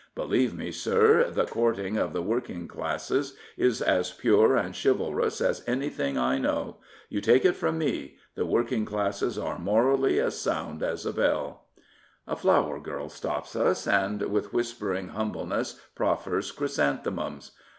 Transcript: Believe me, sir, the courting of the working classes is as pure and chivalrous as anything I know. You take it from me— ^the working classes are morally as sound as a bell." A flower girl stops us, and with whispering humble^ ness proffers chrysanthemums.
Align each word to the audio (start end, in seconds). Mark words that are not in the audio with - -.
Believe 0.15 0.55
me, 0.55 0.71
sir, 0.71 1.29
the 1.29 1.45
courting 1.45 1.95
of 1.95 2.11
the 2.11 2.23
working 2.23 2.67
classes 2.67 3.35
is 3.55 3.83
as 3.83 4.09
pure 4.11 4.55
and 4.55 4.75
chivalrous 4.75 5.39
as 5.39 5.63
anything 5.67 6.17
I 6.17 6.39
know. 6.39 6.77
You 7.07 7.21
take 7.21 7.45
it 7.45 7.53
from 7.55 7.77
me— 7.77 8.17
^the 8.35 8.43
working 8.47 8.83
classes 8.83 9.37
are 9.37 9.59
morally 9.59 10.19
as 10.19 10.39
sound 10.41 10.81
as 10.81 11.05
a 11.05 11.13
bell." 11.13 11.65
A 12.25 12.35
flower 12.35 12.79
girl 12.79 13.09
stops 13.09 13.55
us, 13.55 13.85
and 13.87 14.23
with 14.23 14.51
whispering 14.51 15.09
humble^ 15.11 15.47
ness 15.47 15.79
proffers 15.93 16.51
chrysanthemums. 16.51 17.51